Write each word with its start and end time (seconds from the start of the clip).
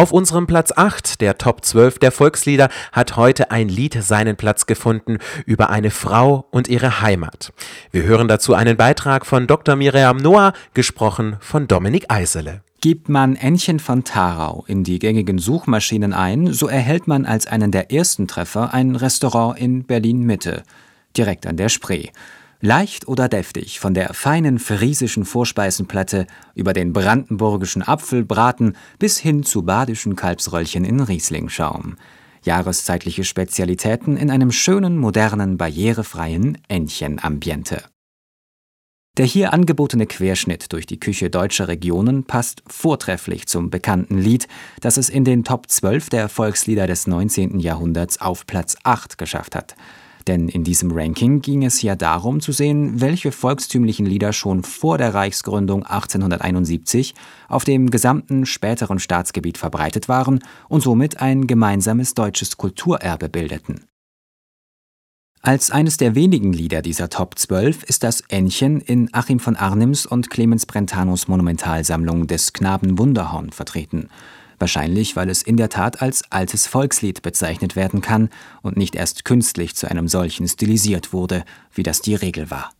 Auf 0.00 0.12
unserem 0.12 0.46
Platz 0.46 0.72
8 0.74 1.20
der 1.20 1.36
Top 1.36 1.62
12 1.62 1.98
der 1.98 2.10
Volkslieder 2.10 2.70
hat 2.90 3.16
heute 3.16 3.50
ein 3.50 3.68
Lied 3.68 4.02
seinen 4.02 4.36
Platz 4.36 4.64
gefunden 4.64 5.18
über 5.44 5.68
eine 5.68 5.90
Frau 5.90 6.46
und 6.50 6.68
ihre 6.68 7.02
Heimat. 7.02 7.52
Wir 7.90 8.04
hören 8.04 8.26
dazu 8.26 8.54
einen 8.54 8.78
Beitrag 8.78 9.26
von 9.26 9.46
Dr. 9.46 9.76
Miriam 9.76 10.16
Noah, 10.16 10.54
gesprochen 10.72 11.36
von 11.40 11.68
Dominik 11.68 12.06
Eisele. 12.08 12.62
Gibt 12.80 13.10
man 13.10 13.36
Ännchen 13.36 13.78
von 13.78 14.02
Tharau 14.02 14.64
in 14.66 14.84
die 14.84 15.00
gängigen 15.00 15.36
Suchmaschinen 15.36 16.14
ein, 16.14 16.50
so 16.50 16.66
erhält 16.66 17.06
man 17.06 17.26
als 17.26 17.46
einen 17.46 17.70
der 17.70 17.92
ersten 17.92 18.26
Treffer 18.26 18.72
ein 18.72 18.96
Restaurant 18.96 19.58
in 19.58 19.84
Berlin 19.84 20.22
Mitte, 20.22 20.62
direkt 21.14 21.46
an 21.46 21.58
der 21.58 21.68
Spree. 21.68 22.06
Leicht 22.62 23.08
oder 23.08 23.30
deftig, 23.30 23.80
von 23.80 23.94
der 23.94 24.12
feinen 24.12 24.58
friesischen 24.58 25.24
Vorspeisenplatte 25.24 26.26
über 26.54 26.74
den 26.74 26.92
brandenburgischen 26.92 27.82
Apfelbraten 27.82 28.76
bis 28.98 29.18
hin 29.18 29.44
zu 29.44 29.62
badischen 29.62 30.14
Kalbsröllchen 30.14 30.84
in 30.84 31.00
Rieslingschaum. 31.00 31.96
Jahreszeitliche 32.42 33.24
Spezialitäten 33.24 34.18
in 34.18 34.30
einem 34.30 34.52
schönen, 34.52 34.98
modernen, 34.98 35.56
barrierefreien 35.56 36.58
Entchenambiente. 36.68 37.82
Der 39.16 39.26
hier 39.26 39.54
angebotene 39.54 40.06
Querschnitt 40.06 40.72
durch 40.72 40.84
die 40.84 41.00
Küche 41.00 41.30
deutscher 41.30 41.66
Regionen 41.66 42.24
passt 42.24 42.62
vortrefflich 42.66 43.46
zum 43.46 43.70
bekannten 43.70 44.18
Lied, 44.18 44.48
das 44.80 44.98
es 44.98 45.08
in 45.08 45.24
den 45.24 45.44
Top 45.44 45.70
12 45.70 46.10
der 46.10 46.28
Volkslieder 46.28 46.86
des 46.86 47.06
19. 47.06 47.58
Jahrhunderts 47.58 48.20
auf 48.20 48.46
Platz 48.46 48.76
8 48.84 49.16
geschafft 49.16 49.56
hat. 49.56 49.76
Denn 50.26 50.48
in 50.48 50.64
diesem 50.64 50.90
Ranking 50.92 51.40
ging 51.40 51.64
es 51.64 51.82
ja 51.82 51.96
darum 51.96 52.40
zu 52.40 52.52
sehen, 52.52 53.00
welche 53.00 53.32
volkstümlichen 53.32 54.06
Lieder 54.06 54.32
schon 54.32 54.62
vor 54.62 54.98
der 54.98 55.14
Reichsgründung 55.14 55.84
1871 55.84 57.14
auf 57.48 57.64
dem 57.64 57.90
gesamten 57.90 58.46
späteren 58.46 58.98
Staatsgebiet 58.98 59.58
verbreitet 59.58 60.08
waren 60.08 60.40
und 60.68 60.82
somit 60.82 61.20
ein 61.20 61.46
gemeinsames 61.46 62.14
deutsches 62.14 62.56
Kulturerbe 62.56 63.28
bildeten. 63.28 63.86
Als 65.42 65.70
eines 65.70 65.96
der 65.96 66.14
wenigen 66.14 66.52
Lieder 66.52 66.82
dieser 66.82 67.08
Top 67.08 67.38
12 67.38 67.84
ist 67.84 68.02
das 68.02 68.20
Ännchen 68.28 68.82
in 68.82 69.08
Achim 69.14 69.40
von 69.40 69.56
Arnims 69.56 70.04
und 70.04 70.28
Clemens 70.28 70.66
Brentanos 70.66 71.28
Monumentalsammlung 71.28 72.26
des 72.26 72.52
Knaben 72.52 72.98
Wunderhorn 72.98 73.50
vertreten 73.50 74.10
wahrscheinlich 74.60 75.16
weil 75.16 75.28
es 75.28 75.42
in 75.42 75.56
der 75.56 75.68
Tat 75.68 76.02
als 76.02 76.22
altes 76.30 76.66
Volkslied 76.66 77.22
bezeichnet 77.22 77.76
werden 77.76 78.00
kann 78.00 78.28
und 78.62 78.76
nicht 78.76 78.94
erst 78.94 79.24
künstlich 79.24 79.74
zu 79.74 79.90
einem 79.90 80.08
solchen 80.08 80.46
stilisiert 80.46 81.12
wurde, 81.12 81.44
wie 81.74 81.82
das 81.82 82.00
die 82.00 82.14
Regel 82.14 82.50
war. 82.50 82.70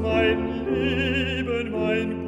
Mein 0.00 0.64
Leben, 0.64 1.72
mein 1.72 2.10
Gut 2.22 2.27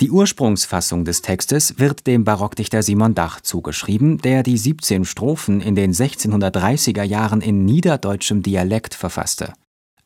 Die 0.00 0.12
Ursprungsfassung 0.12 1.04
des 1.04 1.22
Textes 1.22 1.80
wird 1.80 2.06
dem 2.06 2.22
Barockdichter 2.22 2.84
Simon 2.84 3.16
Dach 3.16 3.40
zugeschrieben, 3.40 4.18
der 4.18 4.44
die 4.44 4.56
17 4.56 5.04
Strophen 5.04 5.60
in 5.60 5.74
den 5.74 5.92
1630er 5.92 7.02
Jahren 7.02 7.40
in 7.40 7.64
niederdeutschem 7.64 8.44
Dialekt 8.44 8.94
verfasste. 8.94 9.54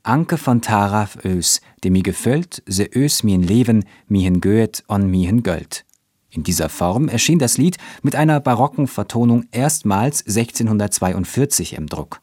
Anke 0.02 0.38
von 0.38 0.62
Taraf 0.62 1.18
Ös, 1.26 1.60
de 1.84 1.90
mi 1.90 2.00
gefällt, 2.00 2.62
se 2.64 2.88
Ös 2.94 3.22
mien 3.22 3.42
Leben, 3.42 3.84
mihen 4.08 4.40
Goet 4.40 4.82
on 4.88 5.10
mihen 5.10 5.42
Göld. 5.42 5.84
In 6.30 6.42
dieser 6.42 6.70
Form 6.70 7.08
erschien 7.08 7.38
das 7.38 7.58
Lied 7.58 7.76
mit 8.02 8.16
einer 8.16 8.40
barocken 8.40 8.86
Vertonung 8.86 9.44
erstmals 9.52 10.26
1642 10.26 11.74
im 11.74 11.86
Druck. 11.86 12.22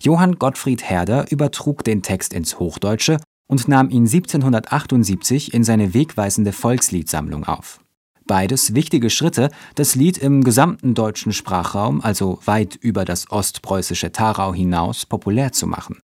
Johann 0.00 0.38
Gottfried 0.38 0.84
Herder 0.84 1.30
übertrug 1.30 1.82
den 1.82 2.02
Text 2.02 2.34
ins 2.34 2.58
Hochdeutsche 2.58 3.16
und 3.46 3.68
nahm 3.68 3.90
ihn 3.90 4.06
1778 4.06 5.54
in 5.54 5.64
seine 5.64 5.94
wegweisende 5.94 6.52
Volksliedsammlung 6.52 7.44
auf. 7.44 7.80
Beides 8.26 8.74
wichtige 8.74 9.08
Schritte, 9.08 9.50
das 9.76 9.94
Lied 9.94 10.18
im 10.18 10.42
gesamten 10.42 10.94
deutschen 10.94 11.32
Sprachraum, 11.32 12.00
also 12.00 12.40
weit 12.44 12.74
über 12.74 13.04
das 13.04 13.30
ostpreußische 13.30 14.10
Tharau 14.10 14.52
hinaus, 14.52 15.06
populär 15.06 15.52
zu 15.52 15.68
machen. 15.68 16.00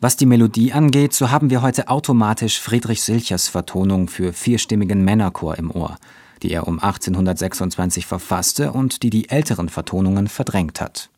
Was 0.00 0.16
die 0.16 0.26
Melodie 0.26 0.72
angeht, 0.72 1.12
so 1.14 1.30
haben 1.30 1.48
wir 1.48 1.62
heute 1.62 1.88
automatisch 1.88 2.60
Friedrich 2.60 3.02
Silchers 3.02 3.48
Vertonung 3.48 4.08
für 4.08 4.32
vierstimmigen 4.32 5.04
Männerchor 5.04 5.56
im 5.56 5.70
Ohr, 5.70 5.96
die 6.42 6.50
er 6.50 6.66
um 6.66 6.80
1826 6.80 8.06
verfasste 8.06 8.72
und 8.72 9.04
die 9.04 9.10
die 9.10 9.30
älteren 9.30 9.68
Vertonungen 9.68 10.26
verdrängt 10.26 10.80
hat. 10.80 11.10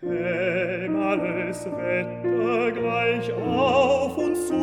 Käm 0.00 0.96
alles 0.96 1.64
Wetter 1.64 2.70
gleich 2.72 3.32
auf 3.32 3.89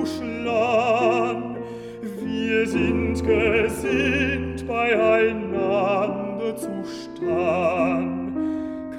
schlagen, 0.07 1.57
wir 2.01 2.67
sind 2.67 3.23
gesinnt 3.23 4.67
beieinander 4.67 6.55
zu 6.55 6.83
stehen. 6.85 8.35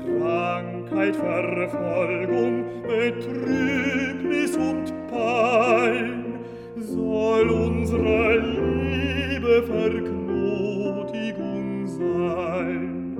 Krankheit, 0.06 1.16
Verfolgung, 1.16 2.64
Betrübnis 2.82 4.56
und 4.56 4.92
Pein 5.10 6.24
soll 6.76 7.50
unsere 7.50 8.38
Liebe 8.38 9.62
Verknotigung 9.62 11.86
sein. 11.86 13.16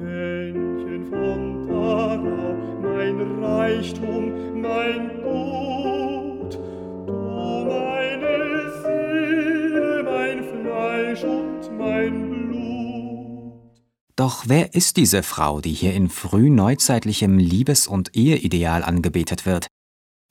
Händchen 0.00 1.06
von 1.10 1.66
Tarau, 1.68 2.56
mein 2.82 3.20
Reichtum, 3.42 4.60
mein 4.60 5.17
Doch 14.18 14.46
wer 14.48 14.74
ist 14.74 14.96
diese 14.96 15.22
Frau, 15.22 15.60
die 15.60 15.72
hier 15.72 15.94
in 15.94 16.08
frühneuzeitlichem 16.08 17.38
Liebes- 17.38 17.86
und 17.86 18.16
Eheideal 18.16 18.82
angebetet 18.82 19.46
wird? 19.46 19.68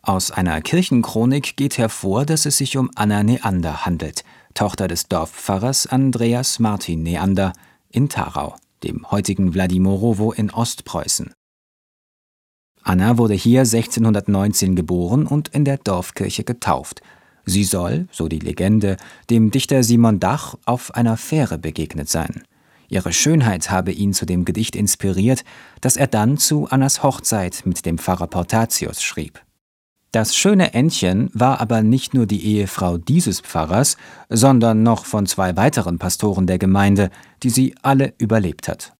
Aus 0.03 0.29
einer 0.29 0.59
Kirchenchronik 0.59 1.55
geht 1.55 1.77
hervor, 1.77 2.25
dass 2.25 2.45
es 2.45 2.57
sich 2.57 2.75
um 2.75 2.91
Anna 2.95 3.23
Neander 3.23 3.85
handelt, 3.85 4.25
Tochter 4.53 4.89
des 4.89 5.07
Dorfpfarrers 5.07 5.87
Andreas 5.87 6.59
Martin 6.59 7.01
Neander 7.01 7.53
in 7.87 8.09
Tharau, 8.09 8.57
dem 8.83 9.09
heutigen 9.09 9.53
Wladimorowo 9.53 10.33
in 10.33 10.51
Ostpreußen. 10.51 11.31
Anna 12.83 13.17
wurde 13.17 13.35
hier 13.35 13.61
1619 13.61 14.75
geboren 14.75 15.25
und 15.25 15.47
in 15.47 15.63
der 15.63 15.77
Dorfkirche 15.77 16.43
getauft. 16.43 17.01
Sie 17.45 17.63
soll, 17.63 18.09
so 18.11 18.27
die 18.27 18.39
Legende, 18.39 18.97
dem 19.29 19.49
Dichter 19.49 19.81
Simon 19.81 20.19
Dach 20.19 20.57
auf 20.65 20.93
einer 20.93 21.15
Fähre 21.15 21.57
begegnet 21.57 22.09
sein. 22.09 22.43
Ihre 22.89 23.11
Schönheit 23.11 23.69
habe 23.69 23.91
ihn 23.91 24.13
zu 24.13 24.25
dem 24.25 24.45
Gedicht 24.45 24.75
inspiriert, 24.75 25.43
das 25.81 25.97
er 25.97 26.07
dann 26.07 26.37
zu 26.37 26.67
Annas 26.69 27.03
Hochzeit 27.03 27.63
mit 27.65 27.85
dem 27.85 27.97
Pfarrer 27.97 28.27
Portatius 28.27 29.01
schrieb. 29.01 29.41
Das 30.13 30.35
schöne 30.35 30.73
Ännchen 30.73 31.29
war 31.33 31.59
aber 31.59 31.83
nicht 31.83 32.13
nur 32.13 32.25
die 32.25 32.43
Ehefrau 32.45 32.97
dieses 32.97 33.41
Pfarrers, 33.41 33.97
sondern 34.29 34.81
noch 34.81 35.05
von 35.05 35.25
zwei 35.25 35.57
weiteren 35.57 35.99
Pastoren 35.99 36.47
der 36.47 36.57
Gemeinde, 36.57 37.09
die 37.43 37.49
sie 37.49 37.75
alle 37.81 38.13
überlebt 38.17 38.69
hat. 38.69 38.93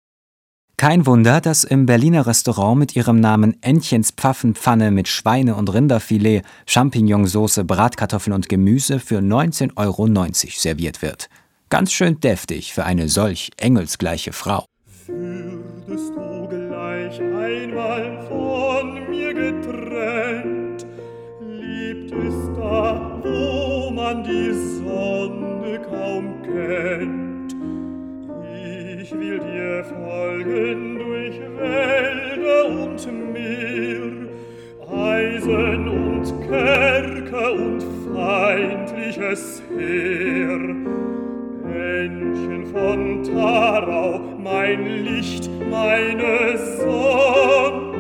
Kein 0.76 1.08
Wunder, 1.08 1.42
dass 1.42 1.64
im 1.64 1.88
Berliner 1.88 2.28
Restaurant 2.28 2.78
mit 2.78 2.96
ihrem 2.96 3.20
Namen 3.20 3.58
Ännchens 3.64 4.12
Pfaffenpfanne 4.12 4.92
mit 4.92 5.08
Schweine- 5.08 5.56
und 5.56 5.74
Rinderfilet, 5.74 6.44
Champignonsauce, 6.68 7.62
Bratkartoffeln 7.66 8.36
und 8.36 8.48
Gemüse 8.48 9.00
für 9.00 9.18
19,90 9.18 9.76
Euro 9.78 10.08
serviert 10.52 11.02
wird. 11.02 11.30
Ganz 11.70 11.92
schön 11.92 12.22
deftig 12.22 12.74
für 12.74 12.86
eine 12.86 13.10
solch 13.10 13.52
engelsgleiche 13.58 14.32
Frau. 14.32 14.66
Würdest 15.06 16.14
du 16.16 16.48
gleich 16.48 17.20
einmal 17.20 18.26
von 18.30 19.10
mir 19.10 19.34
getrennt, 19.34 20.88
lebt 21.42 22.14
es 22.14 22.36
da, 22.56 23.20
wo 23.22 23.92
man 23.92 24.24
die 24.24 24.54
Sonne 24.78 25.82
kaum 25.90 26.42
kennt. 26.44 27.54
Ich 29.02 29.12
will 29.12 29.40
dir 29.40 29.84
folgen 29.84 31.00
durch 31.00 31.38
Wälder 31.58 32.66
und 32.66 33.34
Meer, 33.34 34.30
Eisen 34.90 35.88
und 35.90 36.48
Kerker 36.48 37.52
und 37.52 37.84
feindliches 38.14 39.62
Heer. 39.70 41.07
Männchen 42.10 42.66
von 42.68 43.24
Tarau, 43.24 44.22
mein 44.42 45.04
Licht, 45.04 45.50
meine 45.70 46.58
Sonne, 46.78 47.98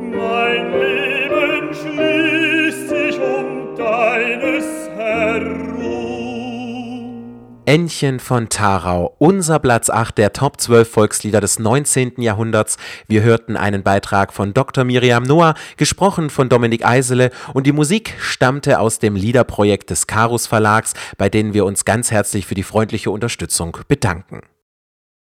mein 0.00 0.72
Leben 0.72 1.74
schließt 1.74 2.88
sich 2.88 3.20
um 3.20 3.76
deines 3.76 4.88
herum. 4.96 6.01
Ännchen 7.72 8.20
von 8.20 8.50
Tharau, 8.50 9.16
unser 9.16 9.58
Platz 9.58 9.88
8 9.88 10.18
der 10.18 10.34
Top 10.34 10.60
12 10.60 10.90
Volkslieder 10.90 11.40
des 11.40 11.58
19. 11.58 12.20
Jahrhunderts. 12.20 12.76
Wir 13.08 13.22
hörten 13.22 13.56
einen 13.56 13.82
Beitrag 13.82 14.34
von 14.34 14.52
Dr. 14.52 14.84
Miriam 14.84 15.22
Noah, 15.22 15.54
gesprochen 15.78 16.28
von 16.28 16.50
Dominik 16.50 16.84
Eisele 16.84 17.30
und 17.54 17.66
die 17.66 17.72
Musik 17.72 18.12
stammte 18.20 18.78
aus 18.78 18.98
dem 18.98 19.16
Liederprojekt 19.16 19.88
des 19.88 20.06
Karus 20.06 20.46
Verlags, 20.46 20.92
bei 21.16 21.30
denen 21.30 21.54
wir 21.54 21.64
uns 21.64 21.86
ganz 21.86 22.10
herzlich 22.10 22.44
für 22.44 22.54
die 22.54 22.62
freundliche 22.62 23.10
Unterstützung 23.10 23.78
bedanken. 23.88 24.42